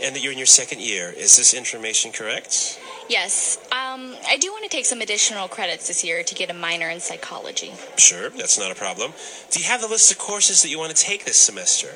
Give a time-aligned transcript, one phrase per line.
[0.04, 1.14] and that you're in your second year.
[1.16, 2.78] Is this information correct?
[3.08, 6.54] Yes, um, I do want to take some additional credits this year to get a
[6.54, 7.72] minor in psychology.
[7.98, 9.14] Sure, that's not a problem.
[9.52, 11.88] Do you have the list of courses that you want to take this semester?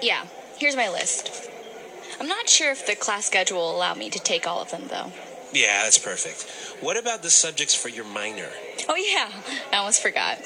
[0.00, 0.24] Yeah,
[0.56, 1.50] here's my list.
[2.20, 4.88] I'm not sure if the class schedule will allow me to take all of them,
[4.88, 5.12] though.
[5.52, 6.42] Yeah, that's perfect.
[6.80, 8.48] What about the subjects for your minor?
[8.88, 9.30] Oh, yeah,
[9.72, 10.38] I almost forgot.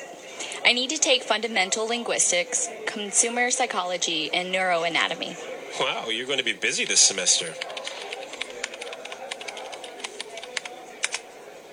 [0.65, 5.37] I need to take fundamental linguistics, consumer psychology, and neuroanatomy.
[5.81, 7.55] Wow, you're going to be busy this semester.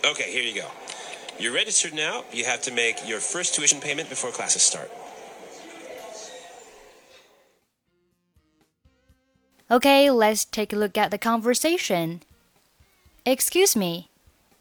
[0.06, 0.69] Okay, here you go.
[1.39, 2.23] You're registered now.
[2.31, 4.91] You have to make your first tuition payment before classes start.
[9.69, 12.20] Okay, let's take a look at the conversation.
[13.25, 14.08] Excuse me,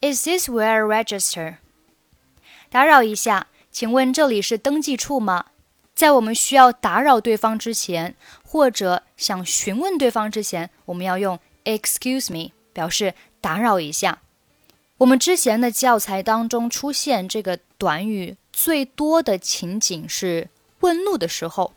[0.01, 1.55] is this where I register?
[2.69, 5.45] 打扰一下，请问这里是登记处吗？
[5.95, 14.21] 在我们需要打扰对方之前，或者想询问对方之前，我们要用 excuse me 表示打扰一下。
[14.99, 20.49] 我们之前的教材当中出现这个短语最多的情景是
[20.81, 21.73] 问路的时候。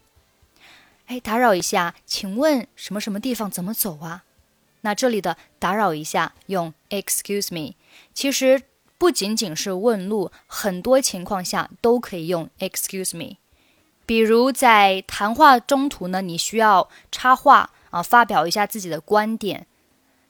[1.08, 4.24] 哎，打扰一下，请问什么什么地方怎么走啊？
[4.82, 7.76] 那这里的打扰一下用 excuse me，
[8.14, 8.62] 其实
[8.98, 13.38] 不仅仅是问路，很多情况下都可以用 excuse me。
[14.06, 19.66] 比如在谈话中途呢，你需要插话啊，发表一下自己的观点。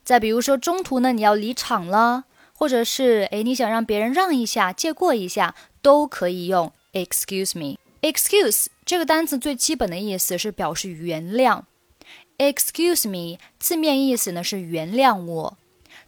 [0.03, 7.77] 再比如说中途呢，你要离场了，或者是哎，你想让别人让一下、借过一下，都可以用 excuse me。
[8.01, 11.63] excuse 这个单词最基本的意思是表示原谅。
[12.37, 15.57] Excuse me，字面意思呢是原谅我。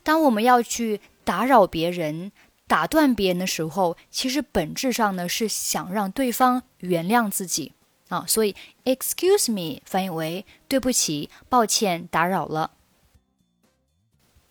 [0.01, 2.31] 当我们要去打扰别人、
[2.67, 7.73] 打断别人的时候，其实本质上呢是想让对方原谅自己
[8.07, 8.23] 啊。
[8.25, 12.71] 所以 excuse me 翻译为对不起、抱歉、打扰了。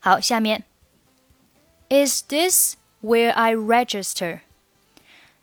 [0.00, 0.64] 好，下面
[1.88, 4.40] ，Is this where I register？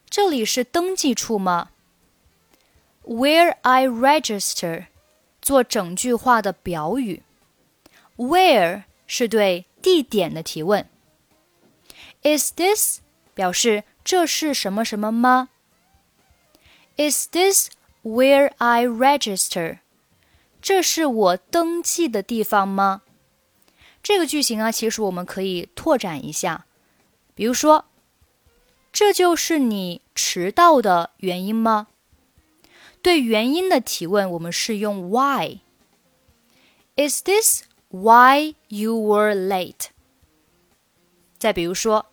[0.08, 1.70] 这里是登记处吗
[3.06, 4.88] ？Where I register，
[5.42, 7.24] 做整句话的表语。
[8.18, 10.90] Where 是对地点的提问。
[12.24, 13.02] Is this
[13.36, 15.50] 表示这是什么什么吗
[16.98, 17.70] ？Is this
[18.04, 19.80] where I register？
[20.62, 23.04] 这是我登记的地方吗？
[24.02, 26.66] 这个句型啊，其实我们可以拓展一下，
[27.36, 27.86] 比如说，
[28.92, 31.88] 这就是你迟到的原因吗？
[33.06, 35.60] 对原因的提问，我们是用 why。
[36.96, 39.90] Is this why you were late？
[41.38, 42.08] 再比如说，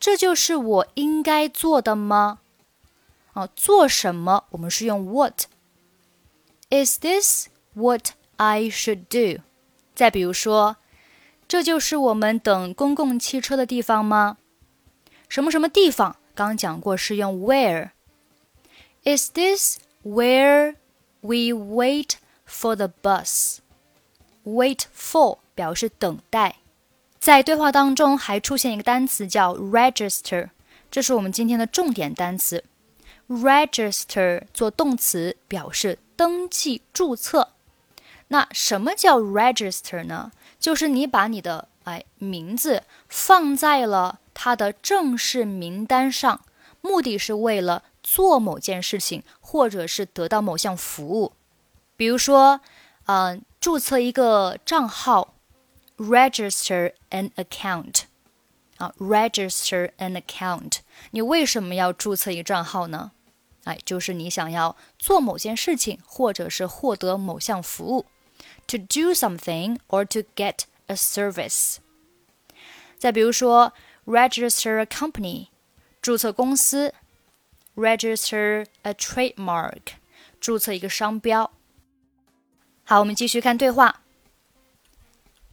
[0.00, 2.40] 这就是我应该做的吗？
[3.34, 4.46] 啊，做什么？
[4.50, 5.44] 我们是用 what。
[6.70, 8.08] Is this what
[8.38, 9.42] I should do？
[9.94, 10.78] 再比如说，
[11.46, 14.38] 这就是我们等公共汽车的地方吗？
[15.28, 16.16] 什么什么地方？
[16.34, 17.90] 刚讲过是用 where。
[19.04, 20.74] Is this Where
[21.20, 23.58] we wait for the bus.
[24.44, 26.56] Wait for 表示等待。
[27.20, 30.50] 在对话当中还出现一个单词叫 register，
[30.90, 32.64] 这是我们今天的重点单词。
[33.28, 37.52] register 做动词表示登记注册。
[38.28, 40.32] 那什么叫 register 呢？
[40.58, 46.40] 就是你把你的哎名字放在了它的正式名单上，
[46.80, 47.84] 目的是为了。
[48.11, 51.33] 做某件事情，或者是得到某项服务，
[51.97, 52.61] 比如说，
[53.05, 55.33] 嗯，注册一个账号，
[55.97, 58.03] register an account，
[58.77, 60.77] 啊，register an account，
[61.11, 63.11] 你为什么要注册一个账号呢？
[63.65, 68.05] 哎，就是你想要做某件事情，或者是获得某项服务，
[68.67, 71.77] to do something or to get a service。
[72.97, 73.73] 再比如说，
[74.05, 75.47] register a company，
[76.01, 76.93] 注册公司。
[77.75, 79.93] register a trademark，
[80.39, 81.51] 注册一个商标。
[82.83, 84.01] 好，我们继续看对话。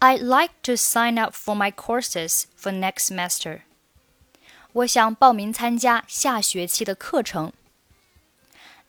[0.00, 3.62] I'd like to sign up for my courses for next semester.
[4.72, 7.52] 我想报名参加下学期的课程。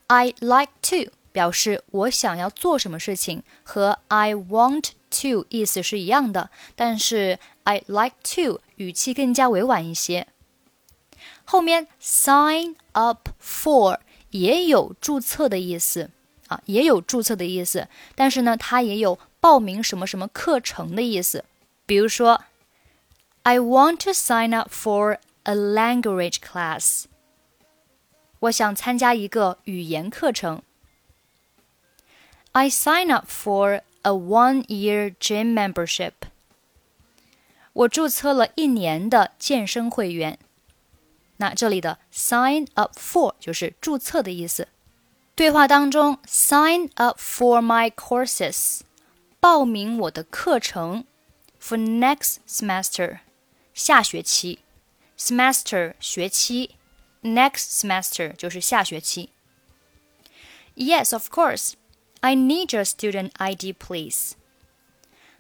[0.08, 10.28] I'd like to 表示我想要做什么事情，和 I want to 意思是一样的，但是 I'd like to 语气更加委婉一些。
[11.50, 14.00] 后面 sign up for
[14.32, 16.10] 也有注册的意思
[16.48, 21.46] 啊，也有注册的意思，但是呢，它也有报名什么什么课程的意思。
[21.86, 22.44] 比如说，
[23.44, 27.06] I want to sign up for a language class。
[28.40, 30.62] 我想参加一个语言课程。
[32.52, 36.14] I sign up for a one-year gym membership。
[37.74, 40.40] 我注册了一年的健身会员。
[41.40, 44.68] 那这里的 sign up for 就是注册的意思。
[45.36, 48.82] 对话当中，sign up for my courses，
[49.40, 51.06] 报名我的课程，
[51.62, 53.20] for next semester，
[53.74, 54.60] 下学期，
[55.18, 56.76] semester 学期，
[57.22, 59.30] next semester 就是下学期。
[60.76, 61.74] Yes, of course.
[62.22, 64.32] I need your student ID, please.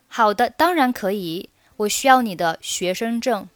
[0.08, 1.50] 好的，当然可以。
[1.78, 3.50] 我需要你的学生证，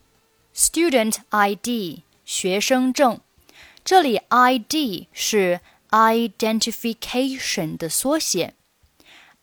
[0.54, 2.01] student ID。
[2.25, 3.19] 学生证，
[3.84, 8.54] 这里 ID 是 identification 的缩写，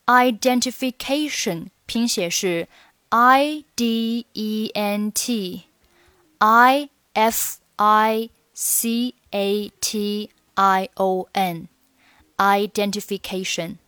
[0.06, 2.68] identification 拼写是
[3.08, 5.64] I D E N T
[6.38, 11.68] I F I C A T I O N
[12.36, 13.78] identification.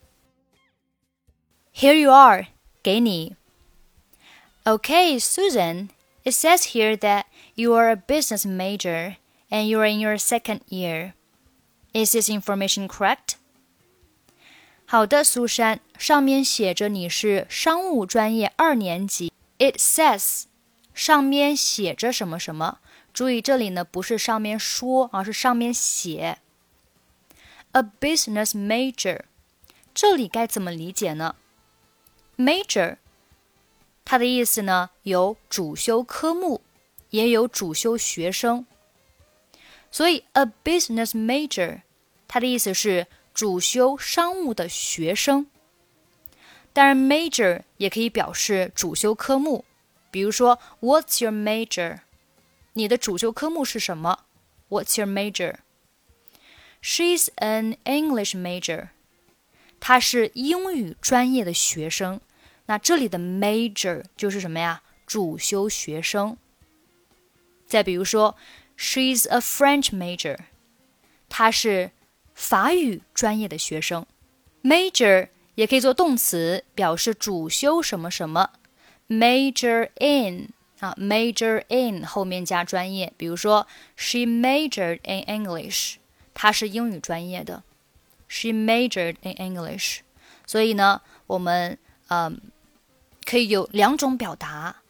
[1.72, 2.46] Here you are,
[2.82, 3.36] 给你。
[4.64, 5.90] Okay, Susan,
[6.24, 7.24] it says here that
[7.54, 9.16] you are a business major
[9.50, 11.12] and you are in your second year.
[11.92, 13.36] Is this information correct?
[14.86, 19.32] 好的，苏珊，上面写着你是商务专业二年级。
[19.58, 20.44] It says，
[20.94, 22.78] 上面写着什么什么。
[23.12, 26.38] 注意这里呢不是上面说，而是上面写。
[27.72, 29.22] A business major，
[29.92, 31.34] 这里该怎么理解呢？
[32.36, 32.96] Major
[34.04, 36.62] 它的意思呢，有主修科目，
[37.13, 38.65] 也有主修学生。
[39.91, 41.81] 所以，a business major，
[42.27, 43.05] 它的意思是
[43.35, 45.45] 主修商务的学生。
[46.73, 49.63] 当然，major 也可以表示主修科目。
[50.09, 51.99] 比如说，What's your major？
[52.73, 54.25] 你的主修科目是什么
[54.69, 58.87] ？What's your major？She's an English major。
[59.79, 62.19] 她是英语专业的学生。
[62.65, 64.81] 那这里的 major 就是什么呀？
[65.05, 66.37] 主修学生。
[67.73, 68.35] 再比如说
[68.77, 70.37] ，She's a French major，
[71.27, 71.89] 她是
[72.35, 74.05] 法语专业的学生。
[74.61, 78.51] Major 也可以做动词，表示主修什么什么。
[79.09, 80.49] Major in
[80.81, 83.65] 啊，major in 后面加专业，比如说
[83.95, 85.95] ，She majored in English，
[86.35, 87.63] 她是英语专业的。
[88.27, 90.01] She majored in English，
[90.45, 91.79] 所以呢，我们
[92.09, 92.39] 嗯。
[93.25, 94.81] 可以有两种表达，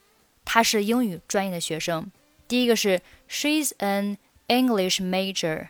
[0.44, 2.10] 她是英语专业的学生。
[2.53, 4.17] 第一个是 She's an
[4.47, 5.69] English major，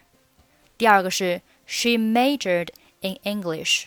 [0.77, 2.69] 第二个是 She majored
[3.01, 3.85] in English。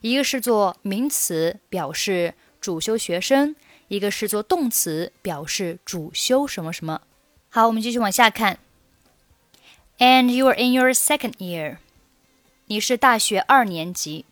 [0.00, 3.56] 一个是做名词表示主修学生，
[3.88, 7.02] 一个是做动词表示主修什么什么。
[7.48, 8.58] 好，我们继续往下看。
[9.98, 11.78] And you are in your second year，
[12.66, 14.24] 你是大学二年级。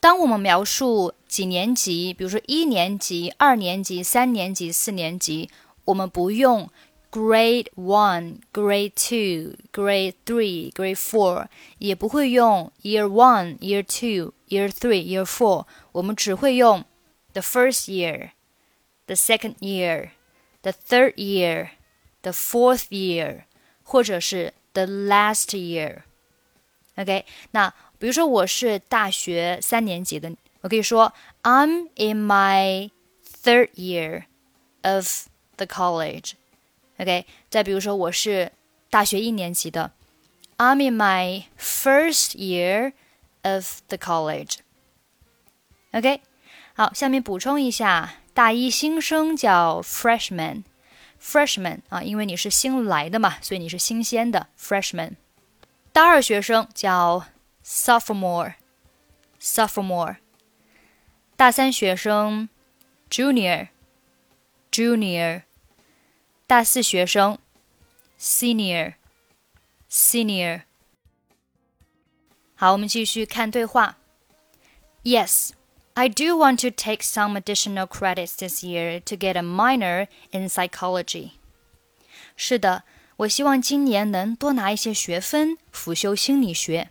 [0.00, 5.50] 当我们描述几年级，比如说一年级、二年级、三年级、四年级，
[5.84, 6.70] 我们不用
[7.10, 11.46] grade one、grade two、grade three、grade four，
[11.78, 16.84] 也不会用 year one、year two、year three、year four，我们只会用
[17.32, 23.44] the first year、the second year、the third year、the fourth year，
[23.82, 32.90] 或者是 the last year。OK，那比如说我是大学三年级的，我可以说 I'm in my
[33.42, 34.24] third year
[34.82, 38.50] of the college。OK，再比如说我是
[38.90, 39.92] 大学一年级的，
[40.56, 42.92] I'm in my first year
[43.42, 46.20] of the college。OK，
[46.74, 55.14] 好，下面补充一下，大一新生叫 freshman。freshman 啊，因为你是新来的嘛，所以你是新鲜的 freshman。
[55.92, 57.26] 大二学生叫
[57.64, 58.54] sophomore
[59.40, 60.16] sophomore，
[61.36, 62.48] 大三学生
[63.10, 63.68] junior
[64.72, 65.42] junior，
[66.46, 67.38] 大四学生
[68.18, 68.94] senior
[69.90, 70.62] senior。
[72.54, 73.98] 好，我们继续看对话。
[75.04, 75.50] Yes,
[75.94, 80.48] I do want to take some additional credits this year to get a minor in
[80.48, 81.30] psychology.
[82.36, 82.84] 是的，
[83.16, 86.90] 我希望今年能多拿一些学分，辅修心理学。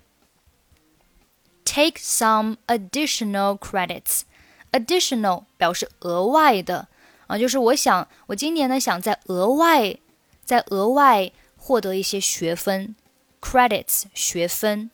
[1.63, 4.21] Take some additional credits.
[4.71, 6.87] Additional 表示额外的
[7.31, 9.97] 啊，就是我想我今年呢想在额外
[10.45, 12.95] 在额外获得一些学分，
[13.41, 14.89] credits 学分。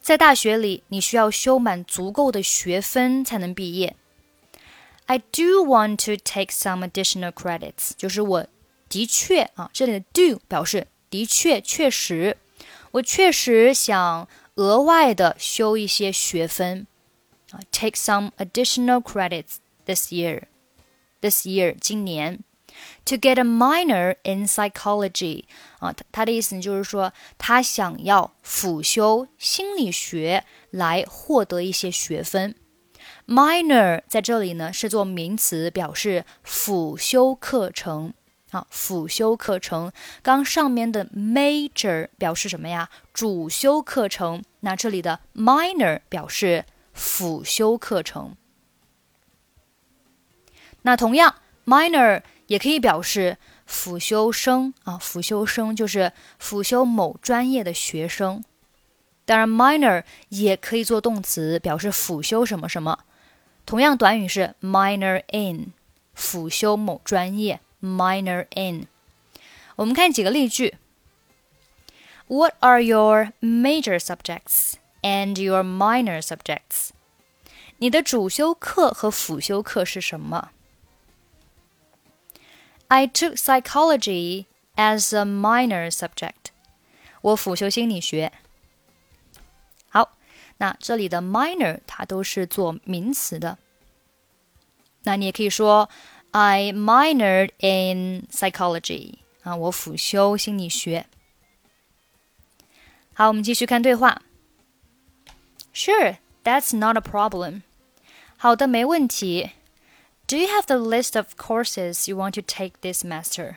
[0.00, 3.94] 在大学里，你需要修满足够的学分才能毕业。
[5.06, 8.46] I do want to take some additional credits，就是我
[8.88, 12.36] 的确啊，这里的 do 表示的确、确实，
[12.92, 16.86] 我确实想额外的修一些学分
[17.50, 20.12] 啊，take some additional credits this
[21.21, 22.39] This year 今年。
[23.05, 25.45] to get a minor in psychology
[25.79, 32.53] 啊，他他的意思就是说，他想要辅修心理学来获得一些学分。
[33.25, 38.13] minor 在这里呢是做名词，表示辅修课程
[38.51, 39.91] 啊，辅修课程。
[40.21, 42.89] 刚上面的 major 表示什么呀？
[43.11, 44.43] 主修课程。
[44.59, 48.35] 那这里的 minor 表示辅修课程。
[50.87, 52.23] 那同样 minor。
[52.47, 58.41] 也可以表示辅修生啊，辅修生就是辅修某专业的学生。
[59.25, 62.99] 当然，minor 也可以做动词，表示辅修什么什么。
[63.65, 65.73] 同样，短语是 minor in，
[66.13, 67.59] 辅修某专业。
[67.81, 68.87] minor in。
[69.75, 70.77] 我们看几个例句。
[72.27, 76.91] What are your major subjects and your minor subjects？
[77.79, 80.51] 你的主修课和辅修课是什么
[82.88, 86.50] ？I took psychology as a minor subject.
[87.22, 88.32] 我辅修心理学。
[89.88, 90.16] 好，
[90.58, 93.58] 那这里的 minor 它都是做名词的。
[95.04, 95.88] 那你也可以说
[96.32, 101.06] I minored in psychology 啊，我辅修心理学。
[103.14, 104.22] 好，我们继续看对话。
[105.74, 107.62] Sure, that's not a problem.
[108.36, 109.50] 好的，没问题。
[110.26, 113.56] do you have the list of courses you want to take this semester?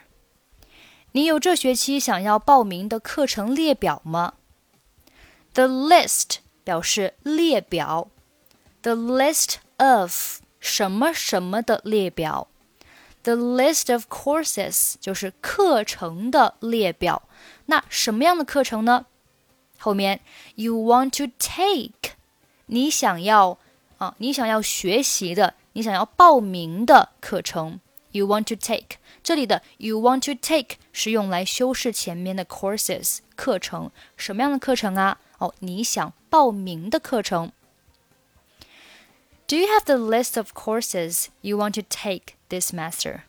[1.11, 4.33] 你有这学期想要报名的课程列表吗？
[5.53, 8.09] The list 表示列表，
[8.81, 12.49] the list of 什么什么的列表，
[13.23, 17.23] the list of courses 就是课程的列表。
[17.67, 19.05] 那什么样的课程呢？
[19.77, 20.19] 后面
[20.55, 22.15] you want to take
[22.65, 23.57] 你想要
[23.99, 25.53] 啊，你想要学习的。
[25.73, 27.79] 你想要报名的课程，
[28.11, 28.97] you want to take。
[29.23, 33.91] 这里的 you want to take 是用来修饰前面的 courses 课程。
[34.15, 35.19] 什么样的课程啊？
[35.39, 37.51] 哦，你想报名的课程。
[39.47, 43.21] Do you have the list of courses you want to take this semester?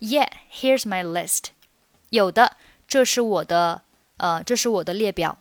[0.00, 1.50] Yeah, here's my list.
[2.10, 2.56] 有的，
[2.86, 3.82] 这是我的，
[4.16, 5.38] 呃，这是我的列表。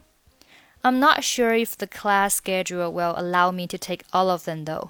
[0.81, 4.65] I'm not sure if the class schedule will allow me to take all of them
[4.65, 4.89] though.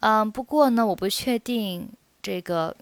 [0.00, 1.90] 嗯，不过呢，我不确定
[2.22, 2.76] 这个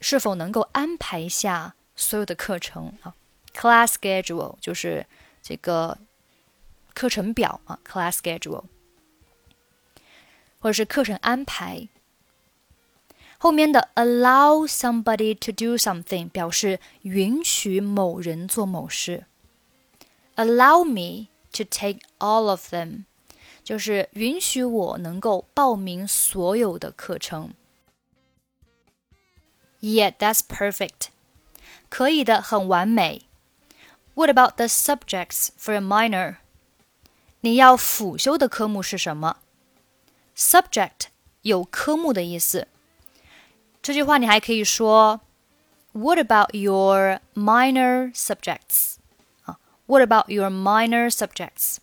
[0.00, 3.14] 是否能够安排下所有的课程啊。
[3.54, 5.06] Class schedule 就是
[5.42, 5.98] 这个
[6.92, 8.64] 课程表啊，class schedule
[10.58, 11.88] 或者是课程安排。
[13.38, 19.26] 后面的 allow somebody to do something 表示允许某人做某事。
[20.36, 23.04] Allow me to take all of them.
[23.63, 27.53] 就是允许我能够报名所有的课程。
[29.81, 31.07] Yeah, that's perfect.
[31.89, 33.23] 可以的，很完美。
[34.13, 36.37] What about the subjects for a minor?
[37.41, 39.37] 你要辅修的科目是什么？
[40.35, 41.07] Subject
[41.43, 42.67] 有科目的意思。
[43.81, 45.21] 这句话你还可以说，
[45.93, 48.95] What about your minor subjects?
[49.43, 51.77] 啊，What about your minor subjects?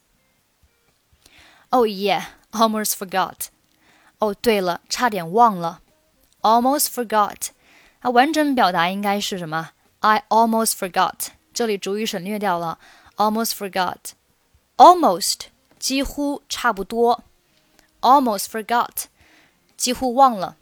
[1.71, 3.49] Oh yeah, almost forgot.
[4.19, 5.81] 哦，对了，差点忘了。
[6.43, 7.49] Almost forgot.
[8.01, 9.71] 它完整表达应该是什么？
[10.01, 11.29] I almost forgot.
[11.53, 12.79] 这里主语省略掉了。
[13.17, 14.13] Almost forgot.
[14.77, 15.47] Almost
[15.79, 17.25] 几乎差不多。
[18.01, 19.05] Almost forgot
[19.77, 20.57] 几乎忘了。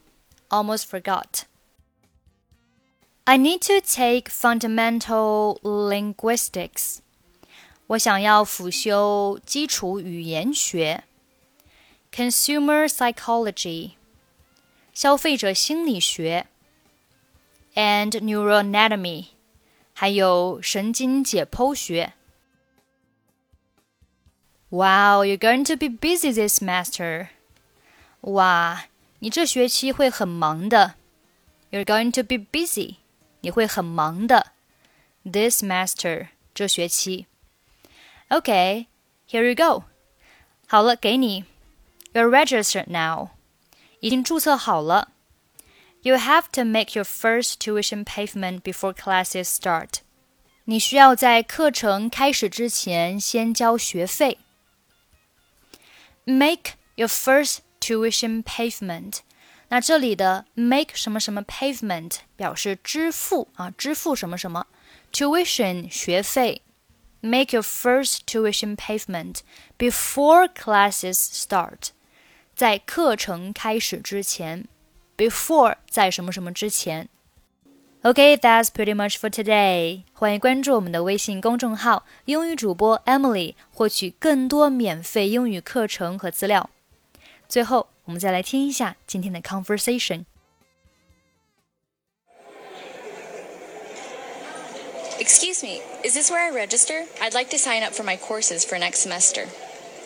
[0.49, 1.43] Almost forgot.
[3.25, 6.99] I need to take fundamental linguistics.
[7.89, 11.05] 我想要辅修基础语言学
[12.11, 13.93] （consumer psychology）、
[14.93, 16.47] 消费者心理学
[17.75, 19.27] and neuroanatomy，
[19.93, 22.15] 还有神经解剖学。
[24.71, 27.29] Wow, you're going to be busy this semester.
[28.23, 28.87] 哇，
[29.19, 30.95] 你这学期会很忙的。
[31.71, 32.97] You're going to be busy.
[33.41, 34.53] 你会很忙的。
[35.23, 37.27] This semester 这学期。
[38.29, 38.87] Okay,
[39.29, 39.85] here you go.
[40.67, 41.45] 好了，给你。
[42.13, 43.31] You're registered now.
[44.01, 45.13] 已经注册好了。
[46.03, 50.01] You have to make your first tuition payment before classes start.
[50.65, 54.39] 你需要在课程开始之前先交学费。
[56.25, 59.19] Make your first tuition payment。
[59.69, 64.67] 那这里的 make 什么什么 pavement 表示支付啊，支付什么什么
[65.13, 66.63] tuition 学费。
[67.21, 69.39] Make your first tuition payment
[69.79, 71.89] before classes start，
[72.55, 74.69] 在课程开始之前。
[75.17, 77.09] Before 在什么什么之前。
[78.03, 80.03] Okay, that's pretty much for today.
[80.13, 86.69] 欢迎关注我们的微信公众号“英语主播 Emily”，获取更多免费英语课程和资料。
[87.49, 90.25] 最后，我们再来听一下今天的 conversation。
[95.20, 97.04] Excuse me, is this where I register?
[97.22, 99.48] I'd like to sign up for my courses for next semester.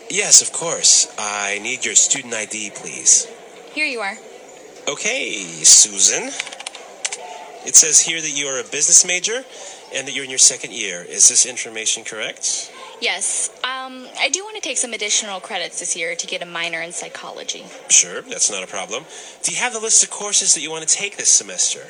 [0.10, 1.14] Yes, of course.
[1.20, 3.28] I need your student ID, please.
[3.74, 4.18] Here you are.
[4.88, 5.32] Okay,
[5.64, 6.30] Susan.
[7.66, 9.44] It says here that you are a business major
[9.94, 11.04] and that you're in your second year.
[11.04, 12.72] Is this information correct?
[13.00, 13.50] Yes.
[13.64, 16.82] Um, I do want to take some additional credits this year to get a minor
[16.82, 17.66] in psychology.
[17.90, 19.06] Sure, that's not a problem.
[19.44, 21.88] Do you have the list of courses that you want to take this semester?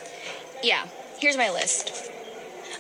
[0.62, 0.88] Yeah,
[1.20, 2.13] here's my list.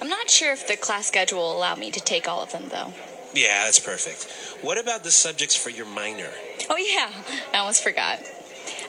[0.01, 2.69] I'm not sure if the class schedule will allow me to take all of them,
[2.69, 2.93] though.
[3.33, 4.27] Yeah, that's perfect.
[4.61, 6.29] What about the subjects for your minor?
[6.69, 7.11] Oh, yeah,
[7.53, 8.19] I almost forgot.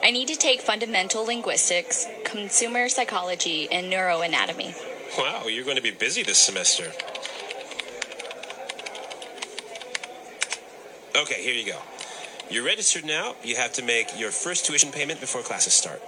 [0.03, 4.75] I need to take fundamental linguistics, consumer psychology, and neuroanatomy.
[5.17, 6.93] Wow, you're going to be busy this semester.
[11.17, 11.79] Okay, here you go.
[12.51, 13.35] You're registered now.
[13.43, 16.03] You have to make your first tuition payment before classes start.